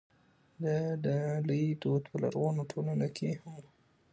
[0.63, 0.65] د
[1.03, 3.63] ډالۍ دود په لرغونو ټولنو کې هم و.